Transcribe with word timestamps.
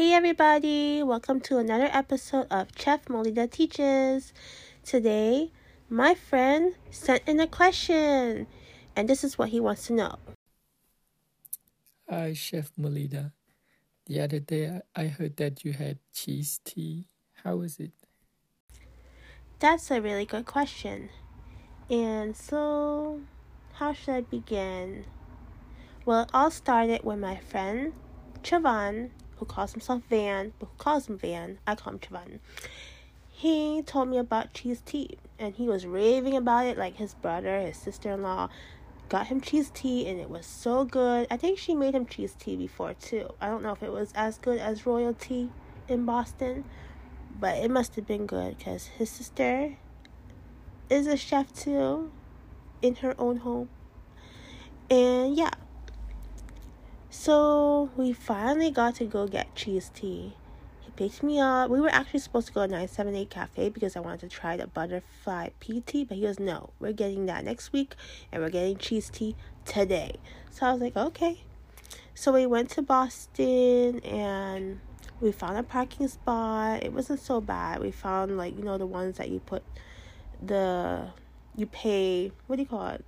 Hey 0.00 0.14
everybody, 0.14 1.02
welcome 1.02 1.42
to 1.42 1.58
another 1.58 1.90
episode 1.92 2.46
of 2.50 2.68
Chef 2.74 3.04
Molida 3.04 3.50
Teaches. 3.50 4.32
Today, 4.82 5.52
my 5.90 6.14
friend 6.14 6.72
sent 6.90 7.20
in 7.28 7.38
a 7.38 7.46
question, 7.46 8.46
and 8.96 9.06
this 9.06 9.22
is 9.22 9.36
what 9.36 9.50
he 9.50 9.60
wants 9.60 9.88
to 9.88 9.92
know. 9.92 10.16
Hi, 12.08 12.32
Chef 12.32 12.72
Molida. 12.80 13.32
The 14.06 14.22
other 14.22 14.40
day 14.40 14.80
I 14.96 15.08
heard 15.08 15.36
that 15.36 15.66
you 15.66 15.74
had 15.74 15.98
cheese 16.14 16.60
tea. 16.64 17.04
How 17.44 17.56
was 17.56 17.78
it? 17.78 17.92
That's 19.58 19.90
a 19.90 20.00
really 20.00 20.24
good 20.24 20.46
question. 20.46 21.10
And 21.90 22.34
so, 22.34 23.20
how 23.74 23.92
should 23.92 24.14
I 24.14 24.20
begin? 24.22 25.04
Well, 26.06 26.22
it 26.22 26.30
all 26.32 26.50
started 26.50 27.04
when 27.04 27.20
my 27.20 27.36
friend 27.36 27.92
Chavan, 28.42 29.10
who 29.40 29.46
calls 29.46 29.72
himself 29.72 30.02
Van, 30.08 30.52
but 30.60 30.66
who 30.66 30.76
calls 30.76 31.08
him 31.08 31.18
Van, 31.18 31.58
I 31.66 31.74
call 31.74 31.94
him 31.94 31.98
Chavan. 31.98 32.38
He 33.30 33.82
told 33.82 34.08
me 34.08 34.18
about 34.18 34.52
cheese 34.52 34.82
tea, 34.84 35.16
and 35.38 35.54
he 35.54 35.66
was 35.66 35.86
raving 35.86 36.36
about 36.36 36.66
it 36.66 36.78
like 36.78 36.96
his 36.96 37.14
brother, 37.14 37.58
his 37.58 37.78
sister 37.78 38.12
in 38.12 38.22
law, 38.22 38.50
got 39.08 39.28
him 39.28 39.40
cheese 39.40 39.70
tea, 39.72 40.06
and 40.06 40.20
it 40.20 40.28
was 40.28 40.44
so 40.44 40.84
good. 40.84 41.26
I 41.30 41.38
think 41.38 41.58
she 41.58 41.74
made 41.74 41.94
him 41.94 42.04
cheese 42.04 42.36
tea 42.38 42.54
before 42.54 42.92
too. 42.94 43.30
I 43.40 43.48
don't 43.48 43.62
know 43.62 43.72
if 43.72 43.82
it 43.82 43.90
was 43.90 44.12
as 44.14 44.36
good 44.36 44.58
as 44.58 44.84
Royal 44.84 45.14
Tea 45.14 45.50
in 45.88 46.04
Boston, 46.04 46.64
but 47.40 47.56
it 47.56 47.70
must 47.70 47.96
have 47.96 48.06
been 48.06 48.26
good 48.26 48.58
because 48.58 48.86
his 48.86 49.08
sister 49.08 49.76
is 50.90 51.06
a 51.06 51.16
chef 51.16 51.50
too 51.54 52.12
in 52.82 52.96
her 52.96 53.14
own 53.18 53.38
home. 53.38 53.70
And 54.90 55.34
yeah, 55.34 55.50
so 57.20 57.90
we 57.98 58.14
finally 58.14 58.70
got 58.70 58.94
to 58.94 59.04
go 59.04 59.26
get 59.26 59.54
cheese 59.54 59.90
tea. 59.92 60.32
He 60.80 60.90
picked 60.92 61.22
me 61.22 61.38
up. 61.38 61.68
We 61.68 61.78
were 61.78 61.90
actually 61.90 62.20
supposed 62.20 62.46
to 62.46 62.52
go 62.54 62.62
to 62.62 62.68
978 62.68 63.28
Cafe 63.28 63.68
because 63.68 63.94
I 63.94 64.00
wanted 64.00 64.20
to 64.20 64.28
try 64.30 64.56
the 64.56 64.66
butterfly 64.66 65.50
pea 65.60 65.82
tea, 65.82 66.04
but 66.04 66.16
he 66.16 66.22
goes, 66.22 66.40
No, 66.40 66.70
we're 66.80 66.94
getting 66.94 67.26
that 67.26 67.44
next 67.44 67.74
week 67.74 67.94
and 68.32 68.42
we're 68.42 68.48
getting 68.48 68.78
cheese 68.78 69.10
tea 69.10 69.36
today. 69.66 70.14
So 70.50 70.64
I 70.64 70.72
was 70.72 70.80
like, 70.80 70.96
Okay. 70.96 71.42
So 72.14 72.32
we 72.32 72.46
went 72.46 72.70
to 72.70 72.80
Boston 72.80 74.00
and 74.00 74.80
we 75.20 75.30
found 75.30 75.58
a 75.58 75.62
parking 75.62 76.08
spot. 76.08 76.82
It 76.82 76.94
wasn't 76.94 77.20
so 77.20 77.42
bad. 77.42 77.82
We 77.82 77.90
found 77.90 78.38
like, 78.38 78.56
you 78.56 78.64
know, 78.64 78.78
the 78.78 78.86
ones 78.86 79.18
that 79.18 79.28
you 79.28 79.40
put 79.40 79.62
the 80.42 81.08
you 81.54 81.66
pay 81.66 82.32
what 82.46 82.56
do 82.56 82.62
you 82.62 82.68
call 82.68 82.86
it? 82.86 83.04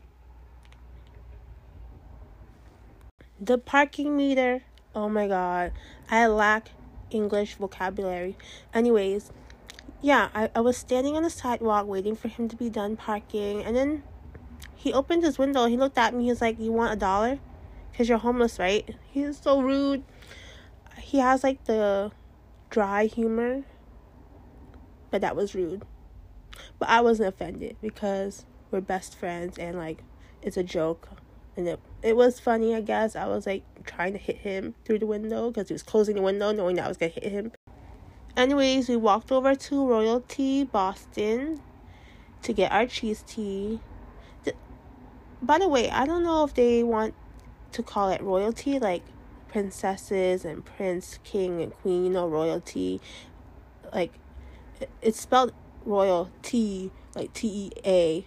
The 3.42 3.58
parking 3.58 4.16
meter. 4.16 4.62
Oh 4.94 5.08
my 5.08 5.26
god. 5.26 5.72
I 6.08 6.28
lack 6.28 6.70
English 7.10 7.56
vocabulary. 7.56 8.36
Anyways, 8.72 9.32
yeah, 10.00 10.28
I, 10.32 10.48
I 10.54 10.60
was 10.60 10.76
standing 10.76 11.16
on 11.16 11.24
the 11.24 11.30
sidewalk 11.30 11.88
waiting 11.88 12.14
for 12.14 12.28
him 12.28 12.48
to 12.48 12.54
be 12.54 12.70
done 12.70 12.96
parking 12.96 13.64
and 13.64 13.74
then 13.74 14.04
he 14.76 14.92
opened 14.92 15.24
his 15.24 15.38
window. 15.38 15.66
He 15.66 15.76
looked 15.76 15.98
at 15.98 16.14
me. 16.14 16.22
He 16.22 16.30
was 16.30 16.40
like, 16.40 16.60
You 16.60 16.70
want 16.70 16.92
a 16.92 16.96
dollar? 16.96 17.40
Because 17.90 18.08
you're 18.08 18.18
homeless, 18.18 18.60
right? 18.60 18.88
He's 19.10 19.40
so 19.40 19.60
rude. 19.60 20.04
He 21.00 21.18
has 21.18 21.42
like 21.42 21.64
the 21.64 22.12
dry 22.70 23.06
humor, 23.06 23.64
but 25.10 25.20
that 25.20 25.34
was 25.34 25.52
rude. 25.52 25.82
But 26.78 26.90
I 26.90 27.00
wasn't 27.00 27.28
offended 27.28 27.76
because 27.82 28.46
we're 28.70 28.80
best 28.80 29.16
friends 29.16 29.58
and 29.58 29.76
like 29.76 30.04
it's 30.42 30.56
a 30.56 30.62
joke 30.62 31.08
and 31.56 31.66
it 31.66 31.80
it 32.02 32.16
was 32.16 32.40
funny, 32.40 32.74
I 32.74 32.80
guess. 32.80 33.16
I 33.16 33.26
was 33.26 33.46
like 33.46 33.64
trying 33.84 34.12
to 34.12 34.18
hit 34.18 34.38
him 34.38 34.74
through 34.84 35.00
the 35.00 35.06
window 35.06 35.50
because 35.50 35.68
he 35.68 35.72
was 35.72 35.82
closing 35.82 36.16
the 36.16 36.22
window, 36.22 36.52
knowing 36.52 36.76
that 36.76 36.84
I 36.84 36.88
was 36.88 36.96
gonna 36.96 37.12
hit 37.12 37.24
him. 37.24 37.52
Anyways, 38.36 38.88
we 38.88 38.96
walked 38.96 39.30
over 39.30 39.54
to 39.54 39.86
Royal 39.86 40.20
Tea 40.20 40.64
Boston 40.64 41.60
to 42.42 42.52
get 42.52 42.72
our 42.72 42.86
cheese 42.86 43.22
tea. 43.26 43.80
By 45.40 45.58
the 45.58 45.68
way, 45.68 45.90
I 45.90 46.06
don't 46.06 46.22
know 46.22 46.44
if 46.44 46.54
they 46.54 46.82
want 46.82 47.14
to 47.72 47.82
call 47.82 48.10
it 48.10 48.22
royalty, 48.22 48.78
like 48.78 49.02
princesses 49.48 50.44
and 50.44 50.64
prince, 50.64 51.18
king 51.24 51.60
and 51.60 51.72
queen, 51.72 52.04
you 52.04 52.10
know, 52.10 52.28
royalty. 52.28 53.00
Like, 53.92 54.12
it's 55.00 55.20
spelled 55.20 55.52
Royal 55.84 56.24
royalty, 56.24 56.92
like 57.16 57.32
T 57.32 57.48
E 57.48 57.70
A 57.84 58.26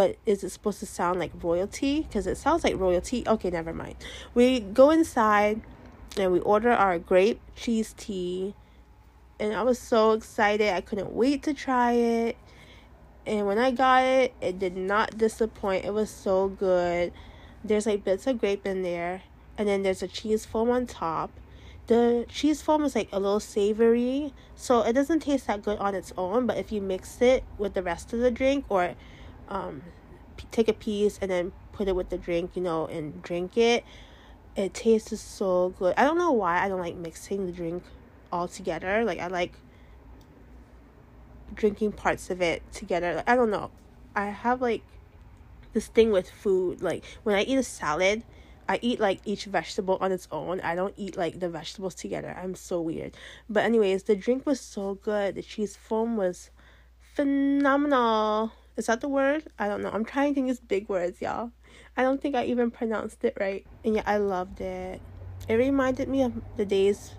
but 0.00 0.16
is 0.24 0.42
it 0.42 0.48
supposed 0.48 0.80
to 0.80 0.86
sound 0.86 1.20
like 1.20 1.30
royalty? 1.42 2.00
Because 2.00 2.26
it 2.26 2.38
sounds 2.38 2.64
like 2.64 2.74
royalty. 2.78 3.22
Okay, 3.26 3.50
never 3.50 3.74
mind. 3.74 3.96
We 4.32 4.60
go 4.60 4.88
inside 4.88 5.60
and 6.16 6.32
we 6.32 6.40
order 6.40 6.70
our 6.70 6.98
grape 6.98 7.38
cheese 7.54 7.94
tea. 7.98 8.54
And 9.38 9.52
I 9.52 9.62
was 9.62 9.78
so 9.78 10.12
excited. 10.12 10.72
I 10.72 10.80
couldn't 10.80 11.12
wait 11.12 11.42
to 11.42 11.52
try 11.52 11.92
it. 11.92 12.38
And 13.26 13.46
when 13.46 13.58
I 13.58 13.72
got 13.72 14.04
it, 14.04 14.32
it 14.40 14.58
did 14.58 14.74
not 14.74 15.18
disappoint. 15.18 15.84
It 15.84 15.92
was 15.92 16.08
so 16.08 16.48
good. 16.48 17.12
There's 17.62 17.84
like 17.84 18.02
bits 18.02 18.26
of 18.26 18.38
grape 18.38 18.64
in 18.64 18.80
there. 18.80 19.20
And 19.58 19.68
then 19.68 19.82
there's 19.82 20.02
a 20.02 20.08
cheese 20.08 20.46
foam 20.46 20.70
on 20.70 20.86
top. 20.86 21.30
The 21.88 22.24
cheese 22.26 22.62
foam 22.62 22.84
is 22.84 22.94
like 22.94 23.10
a 23.12 23.20
little 23.20 23.38
savory. 23.38 24.32
So 24.56 24.80
it 24.80 24.94
doesn't 24.94 25.20
taste 25.20 25.46
that 25.48 25.60
good 25.60 25.78
on 25.78 25.94
its 25.94 26.14
own. 26.16 26.46
But 26.46 26.56
if 26.56 26.72
you 26.72 26.80
mix 26.80 27.20
it 27.20 27.44
with 27.58 27.74
the 27.74 27.82
rest 27.82 28.14
of 28.14 28.20
the 28.20 28.30
drink 28.30 28.64
or 28.70 28.94
um, 29.50 29.82
take 30.50 30.68
a 30.68 30.72
piece 30.72 31.18
and 31.20 31.30
then 31.30 31.52
put 31.72 31.88
it 31.88 31.96
with 31.96 32.08
the 32.08 32.18
drink, 32.18 32.52
you 32.54 32.62
know, 32.62 32.86
and 32.86 33.22
drink 33.22 33.56
it. 33.56 33.84
It 34.56 34.74
tastes 34.74 35.20
so 35.20 35.74
good. 35.78 35.94
I 35.96 36.04
don't 36.04 36.18
know 36.18 36.32
why 36.32 36.64
I 36.64 36.68
don't 36.68 36.80
like 36.80 36.96
mixing 36.96 37.46
the 37.46 37.52
drink 37.52 37.82
all 38.32 38.48
together. 38.48 39.04
Like 39.04 39.18
I 39.18 39.28
like 39.28 39.52
drinking 41.54 41.92
parts 41.92 42.30
of 42.30 42.40
it 42.40 42.62
together. 42.72 43.14
Like, 43.16 43.28
I 43.28 43.36
don't 43.36 43.50
know. 43.50 43.70
I 44.14 44.26
have 44.26 44.60
like 44.60 44.82
this 45.72 45.86
thing 45.86 46.10
with 46.10 46.30
food. 46.30 46.82
Like 46.82 47.04
when 47.22 47.34
I 47.34 47.42
eat 47.42 47.56
a 47.56 47.62
salad, 47.62 48.24
I 48.68 48.78
eat 48.82 49.00
like 49.00 49.20
each 49.24 49.46
vegetable 49.46 49.98
on 50.00 50.12
its 50.12 50.28
own. 50.30 50.60
I 50.60 50.74
don't 50.74 50.94
eat 50.96 51.16
like 51.16 51.40
the 51.40 51.48
vegetables 51.48 51.94
together. 51.94 52.36
I'm 52.40 52.54
so 52.54 52.80
weird. 52.80 53.16
But 53.48 53.64
anyways, 53.64 54.04
the 54.04 54.16
drink 54.16 54.46
was 54.46 54.60
so 54.60 54.94
good. 54.94 55.34
The 55.34 55.42
cheese 55.42 55.76
foam 55.76 56.16
was 56.16 56.50
phenomenal. 57.14 58.52
Is 58.76 58.86
that 58.86 59.00
the 59.00 59.08
word? 59.08 59.44
I 59.58 59.68
don't 59.68 59.82
know. 59.82 59.90
I'm 59.90 60.04
trying 60.04 60.34
to 60.34 60.40
use 60.40 60.60
big 60.60 60.88
words, 60.88 61.20
y'all. 61.20 61.52
I 61.96 62.02
don't 62.02 62.20
think 62.20 62.34
I 62.34 62.44
even 62.44 62.70
pronounced 62.70 63.24
it 63.24 63.36
right. 63.38 63.66
And 63.84 63.96
yeah, 63.96 64.02
I 64.06 64.16
loved 64.18 64.60
it. 64.60 65.00
It 65.48 65.54
reminded 65.54 66.08
me 66.08 66.22
of 66.22 66.32
the 66.56 66.64
days 66.64 67.14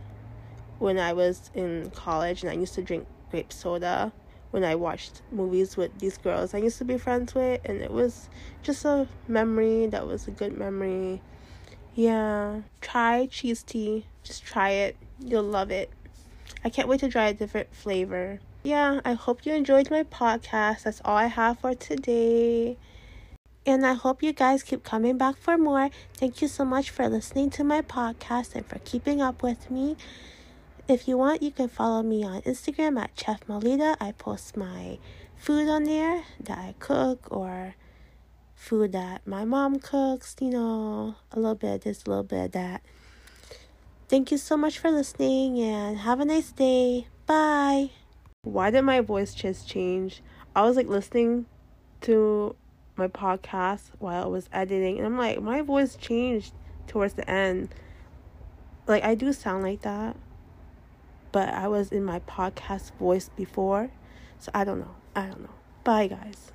when 0.79 0.97
I 0.97 1.13
was 1.13 1.51
in 1.53 1.91
college 1.91 2.41
and 2.41 2.51
I 2.51 2.55
used 2.55 2.73
to 2.75 2.81
drink 2.81 3.07
grape 3.29 3.53
soda 3.53 4.11
when 4.51 4.63
I 4.63 4.75
watched 4.75 5.21
movies 5.31 5.77
with 5.77 5.97
these 5.99 6.17
girls 6.17 6.53
I 6.53 6.57
used 6.57 6.77
to 6.79 6.85
be 6.85 6.97
friends 6.97 7.33
with, 7.33 7.61
and 7.65 7.81
it 7.81 7.91
was 7.91 8.29
just 8.61 8.83
a 8.85 9.07
memory 9.27 9.87
that 9.87 10.05
was 10.05 10.27
a 10.27 10.31
good 10.31 10.57
memory. 10.57 11.21
Yeah, 11.95 12.61
try 12.81 13.27
cheese 13.27 13.63
tea. 13.63 14.05
Just 14.23 14.43
try 14.43 14.71
it. 14.71 14.97
You'll 15.19 15.43
love 15.43 15.71
it. 15.71 15.89
I 16.63 16.69
can't 16.69 16.87
wait 16.87 16.99
to 16.99 17.09
try 17.09 17.27
a 17.27 17.33
different 17.33 17.73
flavor 17.73 18.39
yeah, 18.63 19.01
I 19.03 19.13
hope 19.13 19.45
you 19.45 19.53
enjoyed 19.53 19.89
my 19.89 20.03
podcast. 20.03 20.83
That's 20.83 21.01
all 21.03 21.17
I 21.17 21.27
have 21.27 21.59
for 21.59 21.73
today. 21.73 22.77
And 23.65 23.85
I 23.85 23.93
hope 23.93 24.23
you 24.23 24.33
guys 24.33 24.63
keep 24.63 24.83
coming 24.83 25.17
back 25.17 25.37
for 25.37 25.57
more. 25.57 25.89
Thank 26.15 26.41
you 26.41 26.47
so 26.47 26.65
much 26.65 26.89
for 26.89 27.07
listening 27.07 27.49
to 27.51 27.63
my 27.63 27.81
podcast 27.81 28.55
and 28.55 28.65
for 28.65 28.79
keeping 28.79 29.21
up 29.21 29.43
with 29.43 29.69
me. 29.69 29.97
If 30.87 31.07
you 31.07 31.17
want, 31.17 31.41
you 31.41 31.51
can 31.51 31.69
follow 31.69 32.03
me 32.03 32.23
on 32.23 32.41
Instagram 32.41 32.99
at 32.99 33.11
Chef 33.15 33.45
Malita. 33.47 33.95
I 33.99 34.11
post 34.11 34.57
my 34.57 34.97
food 35.37 35.67
on 35.67 35.83
there 35.83 36.23
that 36.39 36.57
I 36.57 36.75
cook 36.79 37.27
or 37.31 37.75
food 38.55 38.91
that 38.91 39.25
my 39.25 39.45
mom 39.45 39.79
cooks, 39.79 40.35
you 40.39 40.49
know, 40.49 41.15
a 41.31 41.39
little 41.39 41.55
bit 41.55 41.75
of 41.75 41.81
this, 41.81 42.03
a 42.05 42.09
little 42.09 42.23
bit 42.23 42.45
of 42.45 42.51
that. 42.51 42.81
Thank 44.07 44.31
you 44.31 44.37
so 44.37 44.57
much 44.57 44.77
for 44.77 44.91
listening 44.91 45.59
and 45.61 45.99
have 45.99 46.19
a 46.19 46.25
nice 46.25 46.51
day. 46.51 47.07
Bye. 47.25 47.91
Why 48.43 48.71
did 48.71 48.81
my 48.81 49.01
voice 49.01 49.35
just 49.35 49.69
change? 49.69 50.23
I 50.55 50.63
was 50.63 50.75
like 50.75 50.87
listening 50.87 51.45
to 52.01 52.55
my 52.95 53.07
podcast 53.07 53.91
while 53.99 54.23
I 54.23 54.25
was 54.25 54.49
editing, 54.51 54.97
and 54.97 55.05
I'm 55.05 55.15
like, 55.15 55.39
my 55.39 55.61
voice 55.61 55.95
changed 55.95 56.55
towards 56.87 57.13
the 57.13 57.29
end. 57.29 57.69
Like, 58.87 59.03
I 59.03 59.13
do 59.13 59.31
sound 59.31 59.61
like 59.63 59.81
that, 59.81 60.15
but 61.31 61.49
I 61.49 61.67
was 61.67 61.91
in 61.91 62.03
my 62.03 62.19
podcast 62.21 62.93
voice 62.95 63.29
before, 63.29 63.91
so 64.39 64.49
I 64.55 64.63
don't 64.63 64.79
know. 64.79 64.95
I 65.15 65.27
don't 65.27 65.43
know. 65.43 65.53
Bye, 65.83 66.07
guys. 66.07 66.51